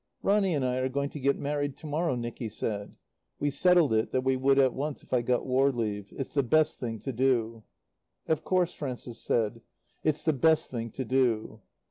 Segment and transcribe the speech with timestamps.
[0.23, 2.95] "Ronny and I are going to get married to morrow," Nicky said.
[3.39, 6.11] "We settled it that we would at once, if I got war leave.
[6.17, 7.61] It's the best thing to do."
[8.27, 9.61] "Of course," Frances said,
[10.03, 11.61] "it's the best thing to do."